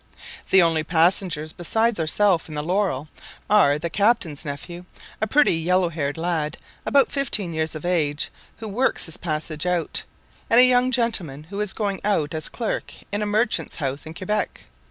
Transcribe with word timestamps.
The 0.49 0.63
only 0.63 0.83
passengers 0.83 1.53
besides 1.53 1.99
ourselves 1.99 2.49
in 2.49 2.55
the 2.55 2.63
Laurel 2.63 3.07
are 3.47 3.77
the 3.77 3.87
captain's 3.91 4.43
nephew, 4.43 4.85
a 5.21 5.27
pretty 5.27 5.53
yellow 5.53 5.89
haired 5.89 6.17
lad, 6.17 6.57
about 6.87 7.11
fifteen 7.11 7.53
years 7.53 7.75
of 7.75 7.85
age, 7.85 8.31
who 8.57 8.67
works 8.67 9.05
his 9.05 9.17
passage 9.17 9.67
out, 9.67 10.01
and 10.49 10.59
a 10.59 10.65
young 10.65 10.89
gentleman 10.89 11.43
who 11.51 11.59
is 11.59 11.71
going 11.71 12.01
out 12.03 12.33
as 12.33 12.49
clerk 12.49 12.95
in 13.11 13.21
a 13.21 13.27
merchant's 13.27 13.75
house 13.75 14.07
in 14.07 14.15
Quebec. 14.15 14.63